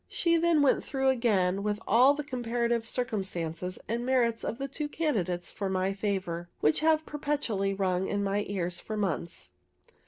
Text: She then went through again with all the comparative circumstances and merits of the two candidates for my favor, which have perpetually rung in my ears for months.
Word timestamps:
She 0.07 0.35
then 0.35 0.63
went 0.63 0.83
through 0.83 1.09
again 1.09 1.61
with 1.61 1.79
all 1.87 2.15
the 2.15 2.23
comparative 2.23 2.87
circumstances 2.87 3.77
and 3.87 4.03
merits 4.03 4.43
of 4.43 4.57
the 4.57 4.67
two 4.67 4.89
candidates 4.89 5.51
for 5.51 5.69
my 5.69 5.93
favor, 5.93 6.49
which 6.59 6.79
have 6.79 7.05
perpetually 7.05 7.75
rung 7.75 8.07
in 8.07 8.23
my 8.23 8.43
ears 8.47 8.79
for 8.79 8.97
months. 8.97 9.51